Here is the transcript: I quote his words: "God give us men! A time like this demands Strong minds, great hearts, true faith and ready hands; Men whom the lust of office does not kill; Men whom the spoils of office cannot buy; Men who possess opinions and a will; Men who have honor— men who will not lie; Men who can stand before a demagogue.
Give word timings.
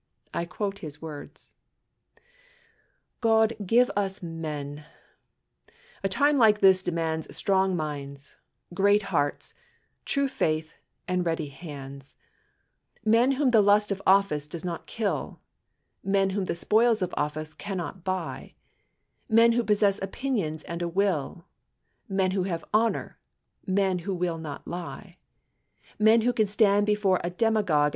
I 0.33 0.45
quote 0.45 0.79
his 0.79 0.99
words: 0.99 1.53
"God 3.19 3.53
give 3.63 3.91
us 3.95 4.23
men! 4.23 4.83
A 6.03 6.09
time 6.09 6.39
like 6.39 6.59
this 6.59 6.81
demands 6.81 7.35
Strong 7.35 7.75
minds, 7.75 8.35
great 8.73 9.03
hearts, 9.03 9.53
true 10.03 10.27
faith 10.27 10.73
and 11.07 11.23
ready 11.23 11.49
hands; 11.49 12.15
Men 13.05 13.33
whom 13.33 13.51
the 13.51 13.61
lust 13.61 13.91
of 13.91 14.01
office 14.07 14.47
does 14.47 14.65
not 14.65 14.87
kill; 14.87 15.39
Men 16.03 16.31
whom 16.31 16.45
the 16.45 16.55
spoils 16.55 17.03
of 17.03 17.13
office 17.15 17.53
cannot 17.53 18.03
buy; 18.03 18.55
Men 19.29 19.51
who 19.51 19.63
possess 19.63 20.01
opinions 20.01 20.63
and 20.63 20.81
a 20.81 20.87
will; 20.87 21.45
Men 22.09 22.31
who 22.31 22.41
have 22.41 22.65
honor— 22.73 23.19
men 23.67 23.99
who 23.99 24.15
will 24.15 24.39
not 24.39 24.67
lie; 24.67 25.19
Men 25.99 26.21
who 26.21 26.33
can 26.33 26.47
stand 26.47 26.87
before 26.87 27.21
a 27.23 27.29
demagogue. 27.29 27.89